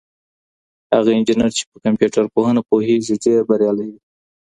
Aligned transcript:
هغه 0.95 1.09
انجنیر 1.17 1.51
چي 1.57 1.63
په 1.71 1.77
کمپيوټر 1.85 2.23
پوهنه 2.33 2.61
پوهېږي، 2.69 3.15
ډېر 3.23 3.39
بریالی 3.49 3.87
دی. 3.93 3.99